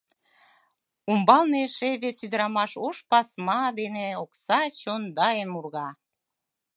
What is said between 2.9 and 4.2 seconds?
пасма дене